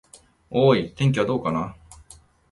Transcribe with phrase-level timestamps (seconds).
[0.49, 1.75] おーーい、天気はどうかな。